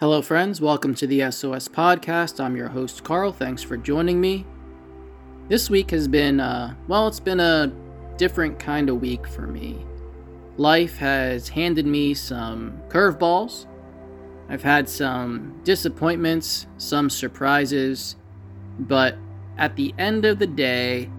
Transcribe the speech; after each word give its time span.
Hello, 0.00 0.20
friends. 0.20 0.60
Welcome 0.60 0.94
to 0.96 1.06
the 1.06 1.30
SOS 1.30 1.66
Podcast. 1.66 2.44
I'm 2.44 2.56
your 2.56 2.68
host, 2.68 3.04
Carl. 3.04 3.32
Thanks 3.32 3.62
for 3.62 3.78
joining 3.78 4.20
me. 4.20 4.44
This 5.48 5.70
week 5.70 5.90
has 5.92 6.06
been, 6.06 6.40
uh, 6.40 6.74
well, 6.88 7.08
it's 7.08 7.20
been 7.20 7.40
a 7.40 7.72
different 8.18 8.58
kind 8.58 8.90
of 8.90 9.00
week 9.00 9.26
for 9.26 9.46
me. 9.46 9.86
Life 10.58 10.96
has 10.96 11.48
handed 11.48 11.86
me 11.86 12.12
some 12.12 12.82
curveballs. 12.88 13.66
I've 14.50 14.62
had 14.62 14.90
some 14.90 15.58
disappointments, 15.64 16.66
some 16.76 17.08
surprises, 17.08 18.16
but 18.78 19.16
at 19.56 19.74
the 19.76 19.94
end 19.96 20.26
of 20.26 20.38
the 20.38 20.46
day, 20.46 21.10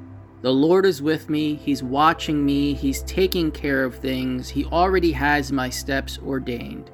the 0.46 0.54
Lord 0.54 0.86
is 0.86 1.02
with 1.02 1.28
me. 1.28 1.56
He's 1.56 1.82
watching 1.82 2.46
me. 2.46 2.76
He's 2.76 3.02
taking 3.02 3.50
care 3.50 3.84
of 3.84 3.96
things. 3.96 4.48
He 4.48 4.64
already 4.66 5.12
has 5.12 5.52
my 5.52 5.72
steps 5.72 6.20
ordained. 6.24 6.92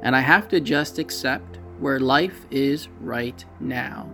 And 0.00 0.16
I 0.16 0.20
have 0.20 0.48
to 0.48 0.60
just 0.60 0.98
accept 0.98 1.58
where 1.78 2.00
life 2.00 2.46
is 2.50 2.88
right 3.02 3.44
now. 3.60 4.08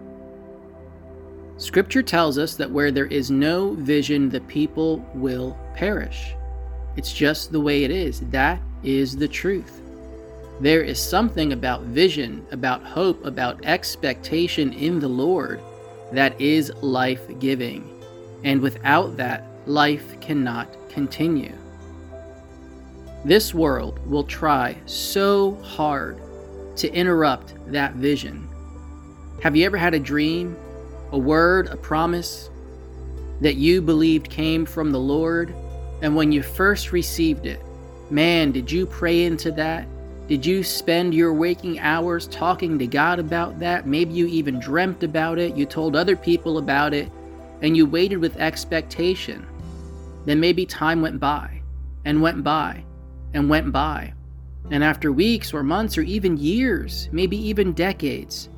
Scripture 1.59 2.03
tells 2.03 2.39
us 2.39 2.57
that 2.57 2.69
where 2.69 2.91
there 2.91 3.07
is 3.07 3.31
no 3.31 3.75
vision, 3.75 4.29
the 4.29 4.41
people 4.41 5.09
will 5.15 5.57
perish. 5.77 6.35
It's 6.97 7.13
just 7.13 7.53
the 7.53 7.61
way 7.61 7.85
it 7.85 7.93
is. 7.93 8.19
That 8.31 8.61
is 8.83 9.17
the 9.17 9.29
truth. 9.29 9.81
There 10.59 10.83
is 10.83 11.01
something 11.01 11.53
about 11.53 11.83
vision, 11.83 12.45
about 12.51 12.83
hope, 12.83 13.25
about 13.25 13.65
expectation 13.65 14.73
in 14.73 14.99
the 14.99 15.07
Lord 15.07 15.61
that 16.11 16.41
is 16.41 16.73
life 16.83 17.23
giving 17.39 18.00
and 18.45 18.61
without 18.61 19.17
that, 19.17 19.45
life 19.67 20.21
cannot 20.21 20.69
continue. 20.89 21.53
This 23.25 23.53
world 23.53 23.99
will 24.07 24.25
try 24.25 24.77
so 24.87 25.55
hard 25.63 26.19
to 26.77 26.91
interrupt 26.93 27.55
that 27.71 27.95
vision. 27.95 28.49
Have 29.43 29.55
you 29.55 29.67
ever 29.67 29.77
had 29.77 29.95
a 29.95 30.01
dream, 30.01 30.57
a 31.13 31.19
word, 31.19 31.67
a 31.69 31.77
promise 31.77 32.49
that 33.41 33.57
you 33.57 33.83
believed 33.83 34.31
came 34.31 34.65
from 34.65 34.91
the 34.91 34.99
Lord? 34.99 35.55
And 36.03 36.17
when 36.17 36.33
you 36.33 36.43
first 36.43 36.93
received 36.93 37.45
it, 37.45 37.63
man, 38.11 38.53
did 38.53 38.73
you 38.73 38.87
pray 38.87 39.25
into 39.25 39.53
that? 39.53 39.87
Did 40.27 40.47
you 40.47 40.63
spend 40.63 41.13
your 41.13 41.35
waking 41.35 41.79
hours 41.81 42.27
talking 42.29 42.79
to 42.79 42.87
God 42.87 43.19
about 43.19 43.59
that? 43.59 43.87
Maybe 43.87 44.15
you 44.15 44.27
even 44.29 44.61
dreamt 44.61 45.03
about 45.03 45.39
it. 45.39 45.57
You 45.57 45.67
told 45.67 45.97
other 45.97 46.17
people 46.17 46.57
about 46.57 46.95
it 46.95 47.11
and 47.63 47.77
you 47.77 47.87
waited 47.87 48.17
with 48.17 48.37
expectation, 48.37 49.47
then 50.25 50.41
maybe 50.41 50.67
time 50.67 51.03
went 51.03 51.21
by 51.21 51.63
and 52.05 52.23
went 52.23 52.43
by 52.43 52.85
and 53.35 53.49
went 53.49 53.73
by. 53.73 54.13
And 54.71 54.85
after 54.85 55.13
weeks 55.13 55.53
or 55.53 55.63
months 55.63 55.99
or 55.99 56.03
even 56.03 56.37
years, 56.37 57.09
maybe 57.13 57.37
even 57.37 57.73
decades, 57.73 58.49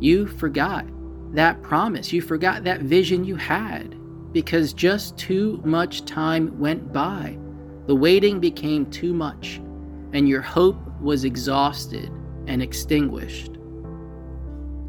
you 0.00 0.26
forgot 0.26 0.86
that 1.34 1.62
promise. 1.62 2.12
You 2.12 2.22
forgot 2.22 2.64
that 2.64 2.82
vision 2.82 3.24
you 3.24 3.36
had 3.36 3.96
because 4.32 4.72
just 4.72 5.16
too 5.18 5.60
much 5.64 6.04
time 6.04 6.58
went 6.58 6.92
by. 6.92 7.36
The 7.86 7.94
waiting 7.94 8.38
became 8.38 8.86
too 8.86 9.14
much, 9.14 9.60
and 10.12 10.28
your 10.28 10.42
hope 10.42 10.78
was 11.00 11.24
exhausted 11.24 12.10
and 12.46 12.62
extinguished. 12.62 13.57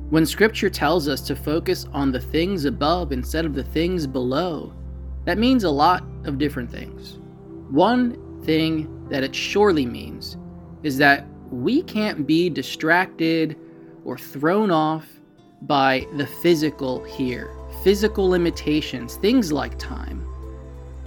When 0.09 0.25
scripture 0.25 0.71
tells 0.71 1.07
us 1.07 1.21
to 1.21 1.35
focus 1.35 1.85
on 1.93 2.11
the 2.11 2.19
things 2.19 2.65
above 2.65 3.11
instead 3.11 3.45
of 3.45 3.53
the 3.53 3.63
things 3.63 4.07
below, 4.07 4.73
that 5.25 5.37
means 5.37 5.65
a 5.65 5.69
lot 5.69 6.03
of 6.25 6.39
different 6.39 6.71
things. 6.71 7.19
One 7.69 8.41
thing 8.43 9.07
that 9.09 9.23
it 9.23 9.35
surely 9.35 9.85
means 9.85 10.35
is 10.81 10.97
that 10.97 11.27
we 11.51 11.83
can't 11.83 12.25
be 12.25 12.49
distracted 12.49 13.55
or 14.03 14.17
thrown 14.17 14.71
off 14.71 15.05
by 15.61 16.07
the 16.17 16.25
physical 16.25 17.03
here, 17.03 17.51
physical 17.83 18.27
limitations, 18.27 19.17
things 19.17 19.51
like 19.51 19.77
time. 19.77 20.25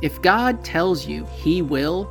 If 0.01 0.23
God 0.23 0.65
tells 0.65 1.09
you 1.09 1.25
He 1.35 1.61
will, 1.61 2.09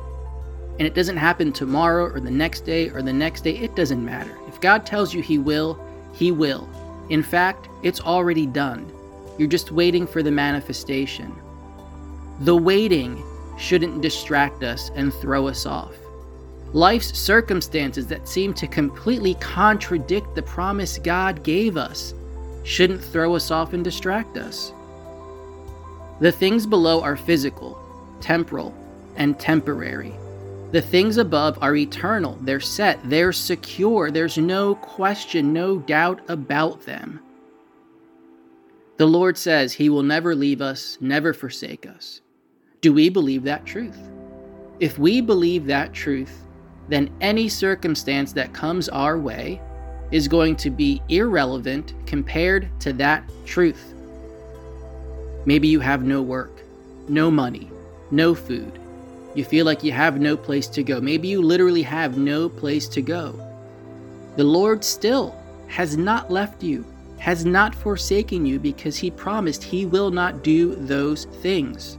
and 0.78 0.86
it 0.86 0.94
doesn't 0.94 1.16
happen 1.16 1.52
tomorrow 1.52 2.04
or 2.04 2.20
the 2.20 2.30
next 2.30 2.66
day 2.66 2.90
or 2.90 3.00
the 3.00 3.14
next 3.14 3.44
day, 3.44 3.56
it 3.56 3.74
doesn't 3.76 4.04
matter. 4.04 4.36
If 4.46 4.60
God 4.60 4.84
tells 4.84 5.14
you 5.14 5.22
He 5.22 5.38
will, 5.38 5.82
He 6.12 6.32
will. 6.32 6.68
In 7.08 7.22
fact, 7.22 7.68
it's 7.82 8.00
already 8.00 8.46
done. 8.46 8.90
You're 9.38 9.48
just 9.48 9.72
waiting 9.72 10.06
for 10.06 10.22
the 10.22 10.30
manifestation. 10.30 11.34
The 12.40 12.56
waiting 12.56 13.22
shouldn't 13.58 14.00
distract 14.00 14.62
us 14.62 14.90
and 14.94 15.12
throw 15.14 15.48
us 15.48 15.66
off. 15.66 15.94
Life's 16.72 17.18
circumstances 17.18 18.06
that 18.06 18.26
seem 18.26 18.54
to 18.54 18.66
completely 18.66 19.34
contradict 19.34 20.34
the 20.34 20.42
promise 20.42 20.98
God 20.98 21.42
gave 21.42 21.76
us 21.76 22.14
shouldn't 22.64 23.02
throw 23.02 23.34
us 23.34 23.50
off 23.50 23.72
and 23.72 23.84
distract 23.84 24.36
us. 24.38 24.72
The 26.20 26.32
things 26.32 26.66
below 26.66 27.02
are 27.02 27.16
physical, 27.16 27.78
temporal, 28.20 28.74
and 29.16 29.38
temporary. 29.38 30.14
The 30.72 30.80
things 30.80 31.18
above 31.18 31.58
are 31.60 31.76
eternal, 31.76 32.38
they're 32.40 32.58
set, 32.58 32.98
they're 33.04 33.32
secure, 33.32 34.10
there's 34.10 34.38
no 34.38 34.74
question, 34.76 35.52
no 35.52 35.78
doubt 35.78 36.22
about 36.28 36.82
them. 36.86 37.20
The 38.96 39.04
Lord 39.04 39.36
says 39.36 39.74
He 39.74 39.90
will 39.90 40.02
never 40.02 40.34
leave 40.34 40.62
us, 40.62 40.96
never 40.98 41.34
forsake 41.34 41.86
us. 41.86 42.22
Do 42.80 42.94
we 42.94 43.10
believe 43.10 43.42
that 43.44 43.66
truth? 43.66 43.98
If 44.80 44.98
we 44.98 45.20
believe 45.20 45.66
that 45.66 45.92
truth, 45.92 46.42
then 46.88 47.10
any 47.20 47.50
circumstance 47.50 48.32
that 48.32 48.54
comes 48.54 48.88
our 48.88 49.18
way 49.18 49.60
is 50.10 50.26
going 50.26 50.56
to 50.56 50.70
be 50.70 51.02
irrelevant 51.10 51.92
compared 52.06 52.68
to 52.80 52.94
that 52.94 53.28
truth. 53.44 53.92
Maybe 55.44 55.68
you 55.68 55.80
have 55.80 56.02
no 56.02 56.22
work, 56.22 56.62
no 57.08 57.30
money, 57.30 57.70
no 58.10 58.34
food, 58.34 58.78
you 59.34 59.44
feel 59.44 59.64
like 59.64 59.82
you 59.82 59.92
have 59.92 60.20
no 60.20 60.36
place 60.36 60.66
to 60.68 60.82
go. 60.82 61.00
Maybe 61.00 61.28
you 61.28 61.40
literally 61.40 61.82
have 61.82 62.18
no 62.18 62.48
place 62.48 62.86
to 62.88 63.02
go. 63.02 63.34
The 64.36 64.44
Lord 64.44 64.84
still 64.84 65.34
has 65.68 65.96
not 65.96 66.30
left 66.30 66.62
you, 66.62 66.84
has 67.18 67.44
not 67.44 67.74
forsaken 67.74 68.44
you 68.44 68.58
because 68.58 68.96
He 68.96 69.10
promised 69.10 69.62
He 69.62 69.86
will 69.86 70.10
not 70.10 70.42
do 70.42 70.74
those 70.74 71.24
things. 71.40 71.98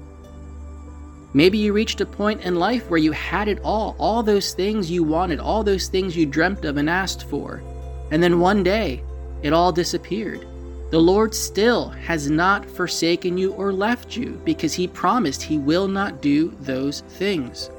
Maybe 1.34 1.58
you 1.58 1.74
reached 1.74 2.02
a 2.02 2.06
point 2.06 2.42
in 2.42 2.56
life 2.56 2.90
where 2.90 3.00
you 3.00 3.12
had 3.12 3.48
it 3.48 3.60
all, 3.64 3.96
all 3.98 4.22
those 4.22 4.54
things 4.54 4.92
you 4.92 5.04
wanted, 5.04 5.40
all 5.40 5.64
those 5.64 5.88
things 5.88 6.16
you 6.16 6.28
dreamt 6.28 6.64
of 6.66 6.78
and 6.78 6.88
asked 6.88 7.28
for, 7.28 7.64
and 8.12 8.22
then 8.22 8.40
one 8.40 8.62
day 8.62 9.02
it 9.42 9.52
all 9.54 9.72
disappeared. 9.72 10.46
The 10.94 11.02
Lord 11.02 11.34
still 11.34 11.90
has 11.90 12.30
not 12.30 12.70
forsaken 12.70 13.36
you 13.36 13.54
or 13.54 13.74
left 13.74 14.16
you 14.16 14.40
because 14.46 14.76
He 14.76 14.88
promised 14.88 15.42
He 15.42 15.58
will 15.58 15.88
not 15.88 16.22
do 16.22 16.56
those 16.60 17.02
things. 17.18 17.72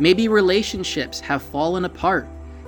Maybe 0.00 0.26
relationships 0.26 1.20
have 1.20 1.42
fallen 1.42 1.84
apart. 1.84 2.26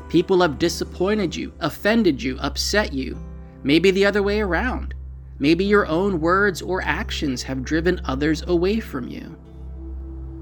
People 0.09 0.41
have 0.41 0.61
disappointed 0.61 1.35
you, 1.35 1.53
offended 1.59 2.23
you, 2.23 2.39
upset 2.39 2.93
you. 2.93 3.19
Maybe 3.65 3.91
the 3.91 4.07
other 4.07 4.23
way 4.23 4.41
around. 4.41 4.95
Maybe 5.41 5.65
your 5.65 5.89
own 5.89 6.21
words 6.21 6.63
or 6.63 6.81
actions 6.83 7.43
have 7.43 7.65
driven 7.65 8.01
others 8.05 8.43
away 8.47 8.79
from 8.79 9.09
you. 9.09 9.37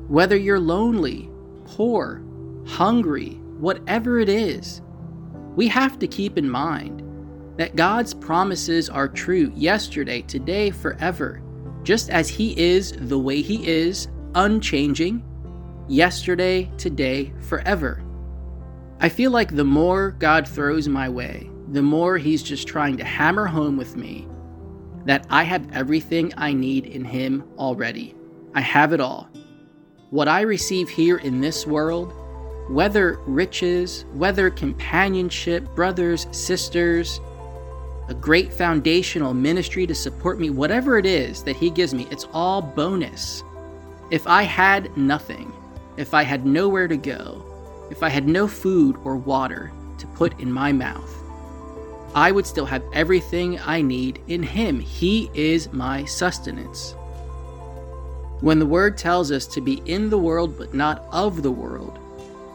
Whether 0.07 0.37
you're 0.37 0.61
lonely, 0.61 1.31
poor, 1.65 2.23
hungry, 2.67 3.41
whatever 3.59 4.21
it 4.21 4.29
is, 4.29 4.83
we 5.57 5.67
have 5.69 5.99
to 6.01 6.07
keep 6.07 6.37
in 6.37 6.51
mind 6.51 7.01
that 7.61 7.77
God's 7.77 8.15
promises 8.15 8.89
are 8.89 9.07
true 9.07 9.53
yesterday, 9.55 10.23
today, 10.23 10.71
forever, 10.71 11.43
just 11.83 12.09
as 12.09 12.27
He 12.27 12.59
is 12.59 12.93
the 12.93 13.19
way 13.19 13.43
He 13.43 13.69
is, 13.69 14.09
unchanging, 14.35 15.23
yesterday, 15.87 16.73
today, 16.79 17.35
forever. 17.41 18.03
I 19.01 19.11
feel 19.11 19.31
like 19.31 19.55
the 19.55 19.63
more 19.63 20.13
God 20.13 20.49
throws 20.49 20.89
my 20.89 21.11
way, 21.11 21.51
the 21.73 21.83
more 21.83 22.17
He's 22.17 22.43
just 22.43 22.67
trying 22.67 22.97
to 22.97 23.05
hammer 23.05 23.45
home 23.45 23.77
with 23.77 23.95
me 23.95 24.27
that 25.05 25.27
I 25.29 25.43
have 25.43 25.71
everything 25.71 26.33
I 26.39 26.55
need 26.55 26.87
in 26.87 27.05
Him 27.05 27.45
already. 27.59 28.15
I 28.55 28.63
have 28.63 28.95
it 28.95 29.01
all. 29.01 29.29
What 30.09 30.29
I 30.29 30.41
receive 30.41 30.89
here 30.89 31.19
in 31.19 31.43
this 31.43 31.67
world, 31.67 32.15
whether 32.71 33.19
riches, 33.27 34.07
whether 34.15 34.49
companionship, 34.49 35.69
brothers, 35.75 36.27
sisters, 36.31 37.21
a 38.11 38.15
great 38.15 38.53
foundational 38.53 39.33
ministry 39.33 39.87
to 39.87 39.95
support 39.95 40.41
me, 40.41 40.51
whatever 40.51 40.99
it 40.99 41.07
is 41.07 41.45
that 41.45 41.55
He 41.55 41.71
gives 41.71 41.95
me, 41.95 42.09
it's 42.11 42.27
all 42.33 42.61
bonus. 42.61 43.45
If 44.11 44.27
I 44.27 44.43
had 44.43 44.97
nothing, 44.97 45.53
if 45.97 46.13
I 46.13 46.25
had 46.25 46.45
nowhere 46.45 46.89
to 46.89 46.97
go, 46.97 47.47
if 47.89 48.03
I 48.03 48.09
had 48.09 48.27
no 48.27 48.49
food 48.49 48.97
or 49.05 49.17
water 49.17 49.71
to 49.99 50.07
put 50.09 50.41
in 50.41 50.53
my 50.53 50.73
mouth, 50.73 51.15
I 52.13 52.33
would 52.33 52.47
still 52.47 52.67
have 52.67 52.83
everything 52.93 53.61
I 53.61 53.81
need 53.81 54.21
in 54.27 54.43
Him. 54.43 54.81
He 54.81 55.31
is 55.33 55.73
my 55.73 56.05
sustenance. 56.05 56.97
When 58.41 58.59
the 58.59 58.67
Word 58.67 58.99
tells 58.99 59.31
us 59.31 59.47
to 59.47 59.61
be 59.61 59.83
in 59.87 60.11
the 60.11 60.19
world 60.19 60.59
but 60.59 60.75
not 60.75 61.05
of 61.13 61.43
the 61.43 61.53
world, 61.53 61.97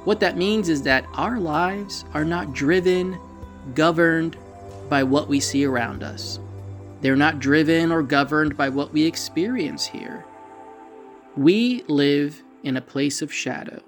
What 0.05 0.19
that 0.19 0.37
means 0.37 0.69
is 0.69 0.83
that 0.83 1.07
our 1.15 1.39
lives 1.39 2.05
are 2.13 2.23
not 2.23 2.53
driven, 2.53 3.17
governed 3.73 4.37
by 4.89 5.03
what 5.03 5.27
we 5.27 5.39
see 5.39 5.65
around 5.65 6.03
us. 6.03 6.39
They're 7.01 7.15
not 7.15 7.39
driven 7.39 7.91
or 7.91 8.01
governed 8.01 8.57
by 8.57 8.69
what 8.69 8.93
we 8.93 9.03
experience 9.03 9.85
here. 9.85 10.25
We 11.37 11.83
live 11.87 12.41
in 12.63 12.77
a 12.77 12.81
place 12.81 13.21
of 13.21 13.33
shadow, 13.33 13.81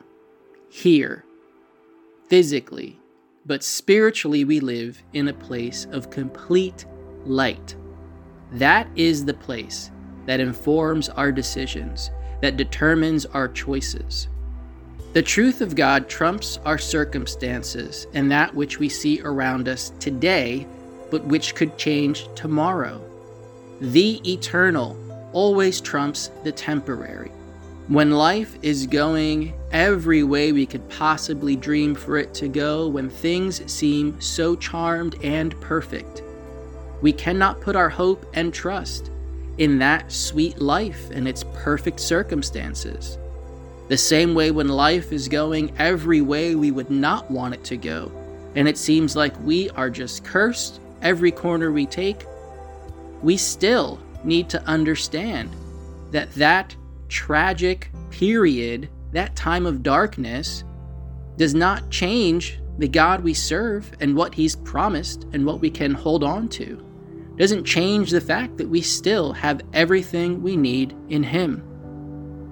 here, 0.70 1.24
physically, 2.28 3.00
but 3.46 3.64
spiritually, 3.64 4.44
we 4.44 4.60
live 4.60 5.02
in 5.14 5.30
a 5.30 5.34
place 5.34 5.88
of 5.92 6.10
complete 6.10 6.86
light. 7.26 7.76
That 8.52 8.90
is 8.96 9.24
the 9.24 9.34
place 9.34 9.90
that 10.26 10.42
informs 10.42 11.08
our 11.10 11.32
decisions, 11.32 12.12
that 12.42 12.58
determines 12.58 13.26
our 13.28 13.48
choices. 13.48 14.28
The 15.14 15.22
truth 15.22 15.62
of 15.62 15.76
God 15.76 16.10
trumps 16.10 16.60
our 16.66 16.78
circumstances 16.78 18.06
and 18.14 18.30
that 18.30 18.54
which 18.54 18.78
we 18.78 18.90
see 18.90 19.22
around 19.22 19.70
us 19.70 19.92
today, 20.00 20.68
but 21.10 21.24
which 21.26 21.56
could 21.56 21.78
change 21.78 22.28
tomorrow. 22.36 23.02
The 23.80 24.22
eternal 24.30 24.98
always 25.34 25.82
trumps 25.82 26.32
the 26.44 26.52
temporary. 26.52 27.32
When 27.88 28.12
life 28.12 28.58
is 28.62 28.86
going 28.86 29.54
every 29.72 30.24
way 30.24 30.52
we 30.52 30.66
could 30.66 30.88
possibly 30.90 31.56
dream 31.56 31.96
for 31.96 32.18
it 32.18 32.34
to 32.36 32.48
go, 32.48 32.88
when 32.88 33.10
things 33.10 33.62
seem 33.72 34.20
so 34.20 34.56
charmed 34.56 35.16
and 35.24 35.60
perfect, 35.62 36.22
we 37.02 37.14
cannot 37.14 37.62
put 37.62 37.76
our 37.76 37.90
hope 37.90 38.26
and 38.34 38.54
trust 38.54 39.12
in 39.58 39.80
that 39.80 40.12
sweet 40.12 40.60
life 40.60 41.10
and 41.12 41.28
its 41.28 41.46
perfect 41.54 42.00
circumstances. 42.00 43.18
The 43.88 43.98
same 43.98 44.34
way 44.34 44.52
when 44.52 44.68
life 44.68 45.14
is 45.14 45.30
going 45.30 45.74
every 45.80 46.22
way 46.22 46.56
we 46.56 46.72
would 46.72 46.90
not 46.90 47.32
want 47.32 47.54
it 47.54 47.64
to 47.66 47.78
go, 47.78 48.12
and 48.56 48.68
it 48.68 48.78
seems 48.78 49.16
like 49.16 49.40
we 49.46 49.70
are 49.72 49.90
just 49.90 50.26
cursed 50.26 50.82
every 51.02 51.32
corner 51.32 51.72
we 51.72 51.86
take, 51.86 52.26
we 53.22 53.38
still 53.38 54.00
need 54.24 54.50
to 54.50 54.64
understand 54.64 55.50
that 56.12 56.32
that 56.34 56.76
tragic 57.10 57.92
period, 58.10 58.90
that 59.12 59.36
time 59.36 59.66
of 59.66 59.84
darkness, 59.84 60.64
does 61.38 61.54
not 61.54 61.90
change 61.90 62.60
the 62.78 62.88
God 62.88 63.24
we 63.24 63.34
serve 63.34 63.92
and 64.00 64.16
what 64.16 64.34
He's 64.34 64.56
promised 64.56 65.26
and 65.34 65.46
what 65.46 65.62
we 65.62 65.70
can 65.70 65.94
hold 65.94 66.24
on 66.24 66.48
to. 66.50 66.84
Doesn't 67.38 67.66
change 67.66 68.12
the 68.12 68.22
fact 68.22 68.58
that 68.58 68.70
we 68.70 68.82
still 68.82 69.32
have 69.34 69.62
everything 69.74 70.42
we 70.42 70.58
need 70.58 70.96
in 71.10 71.24
Him. 71.24 71.64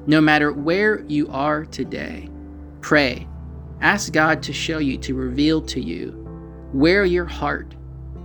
No 0.08 0.22
matter 0.22 0.52
where 0.52 1.04
you 1.08 1.28
are 1.30 1.66
today, 1.66 2.30
pray. 2.82 3.28
Ask 3.82 4.14
God 4.14 4.42
to 4.44 4.54
show 4.54 4.78
you, 4.78 4.98
to 5.00 5.16
reveal 5.16 5.62
to 5.64 5.82
you 5.82 6.12
where 6.72 7.06
your 7.06 7.26
heart 7.26 7.75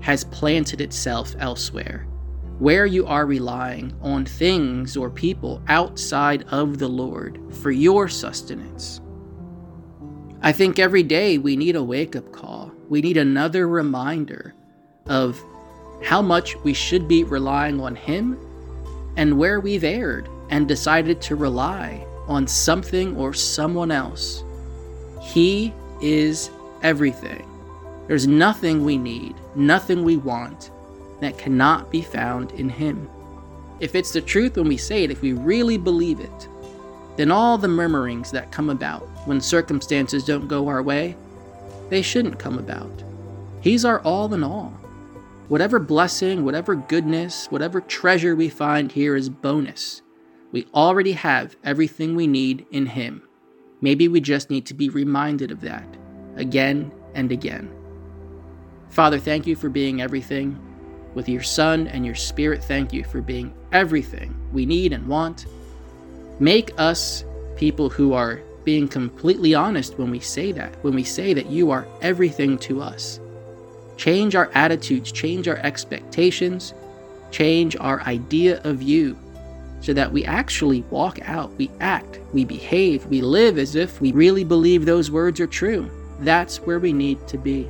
has 0.01 0.25
planted 0.25 0.81
itself 0.81 1.35
elsewhere 1.39 2.07
where 2.61 2.85
you 2.85 3.07
are 3.07 3.25
relying 3.25 3.91
on 4.03 4.23
things 4.23 4.95
or 4.95 5.09
people 5.09 5.63
outside 5.69 6.45
of 6.51 6.79
the 6.79 6.89
Lord 6.89 7.41
for 7.63 7.71
your 7.71 8.07
sustenance. 8.07 9.01
I 10.43 10.53
think 10.53 10.79
every 10.79 11.03
day 11.03 11.39
we 11.39 11.57
need 11.57 11.75
a 11.75 11.83
wake 11.83 12.15
up 12.15 12.31
call. 12.33 12.71
We 12.91 13.01
need 13.01 13.17
another 13.17 13.67
reminder 13.67 14.55
of 15.07 15.43
how 16.05 16.21
much 16.21 16.55
we 16.57 16.75
should 16.75 17.09
be 17.09 17.25
relying 17.25 17.81
on 17.81 17.95
Him 17.95 18.39
and 19.17 19.39
where 19.39 19.61
we've 19.61 19.85
erred 19.85 20.29
and 20.51 20.69
decided 20.69 21.23
to 21.23 21.37
rely 21.37 22.07
on 22.29 22.47
something 22.47 23.17
or 23.17 23.33
someone 23.33 23.91
else. 23.91 24.45
He 25.23 25.73
is 26.03 26.51
everything. 26.83 27.50
There's 28.11 28.27
nothing 28.27 28.85
we 28.85 28.99
need, 28.99 29.37
nothing 29.55 30.03
we 30.03 30.17
want 30.17 30.73
that 31.21 31.39
cannot 31.39 31.93
be 31.93 32.03
found 32.03 32.51
in 32.51 32.69
Him. 32.69 33.09
If 33.79 33.95
it's 33.95 34.13
the 34.13 34.21
truth 34.21 34.57
when 34.57 34.67
we 34.67 34.79
say 34.79 35.05
it, 35.05 35.13
if 35.13 35.23
we 35.23 35.33
really 35.33 35.79
believe 35.79 36.19
it, 36.19 36.49
then 37.15 37.31
all 37.31 37.57
the 37.57 37.69
murmurings 37.69 38.33
that 38.33 38.51
come 38.51 38.69
about 38.69 39.03
when 39.29 39.41
circumstances 39.41 40.25
don't 40.25 40.49
go 40.49 40.67
our 40.67 40.83
way, 40.83 41.15
they 41.89 42.03
shouldn't 42.03 42.41
come 42.41 42.59
about. 42.59 42.91
He's 43.61 43.85
our 43.85 44.01
all 44.01 44.35
in 44.35 44.43
all. 44.43 44.71
Whatever 45.47 45.79
blessing, 45.79 46.45
whatever 46.45 46.75
goodness, 46.75 47.47
whatever 47.53 47.81
treasure 47.81 48.35
we 48.35 48.49
find 48.49 48.91
here 48.91 49.15
is 49.15 49.29
bonus. 49.29 50.03
We 50.51 50.67
already 50.75 51.13
have 51.13 51.55
everything 51.63 52.17
we 52.17 52.27
need 52.27 52.67
in 52.73 52.87
Him. 52.87 53.23
Maybe 53.81 54.09
we 54.09 54.21
just 54.21 54.51
need 54.51 54.67
to 54.67 54.75
be 54.75 54.89
reminded 54.89 55.53
of 55.53 55.61
that 55.61 55.87
again 56.35 56.91
and 57.15 57.31
again. 57.31 57.73
Father, 58.91 59.19
thank 59.19 59.47
you 59.47 59.55
for 59.57 59.69
being 59.69 60.03
everything. 60.03 60.59
With 61.15 61.29
your 61.29 61.43
Son 61.43 61.89
and 61.89 62.05
your 62.05 62.15
Spirit, 62.15 62.63
thank 62.63 62.93
you 62.93 63.05
for 63.05 63.21
being 63.21 63.55
everything 63.73 64.35
we 64.53 64.67
need 64.67 64.93
and 64.93 65.07
want. 65.07 65.47
Make 66.39 66.73
us 66.79 67.25
people 67.57 67.89
who 67.89 68.13
are 68.13 68.41
being 68.65 68.89
completely 68.89 69.55
honest 69.55 69.99
when 69.99 70.11
we 70.11 70.21
say 70.21 70.53
that, 70.53 70.75
when 70.85 70.95
we 70.95 71.05
say 71.05 71.35
that 71.35 71.47
you 71.47 71.71
are 71.71 71.87
everything 72.03 72.59
to 72.59 72.83
us. 72.83 73.21
Change 73.97 74.35
our 74.35 74.51
attitudes, 74.55 75.13
change 75.13 75.49
our 75.49 75.59
expectations, 75.59 76.75
change 77.31 77.77
our 77.77 78.01
idea 78.03 78.61
of 78.63 78.83
you 78.83 79.17
so 79.81 79.93
that 79.93 80.13
we 80.13 80.25
actually 80.25 80.83
walk 80.91 81.19
out, 81.23 81.53
we 81.57 81.71
act, 81.81 82.21
we 82.33 82.45
behave, 82.45 83.07
we 83.07 83.21
live 83.23 83.59
as 83.59 83.75
if 83.75 84.01
we 84.01 84.13
really 84.13 84.45
believe 84.45 84.85
those 84.85 85.11
words 85.11 85.41
are 85.41 85.47
true. 85.47 85.91
That's 86.21 86.59
where 86.61 86.79
we 86.79 86.93
need 86.93 87.27
to 87.29 87.39
be. 87.39 87.69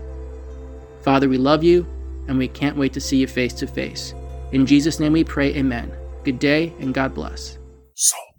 Father, 1.02 1.28
we 1.28 1.38
love 1.38 1.64
you 1.64 1.86
and 2.28 2.38
we 2.38 2.48
can't 2.48 2.76
wait 2.76 2.92
to 2.92 3.00
see 3.00 3.16
you 3.16 3.26
face 3.26 3.52
to 3.54 3.66
face. 3.66 4.14
In 4.52 4.66
Jesus' 4.66 5.00
name 5.00 5.12
we 5.12 5.24
pray, 5.24 5.54
amen. 5.54 5.92
Good 6.24 6.38
day 6.38 6.72
and 6.80 6.92
God 6.94 7.14
bless. 7.14 7.58
Soul. 7.94 8.29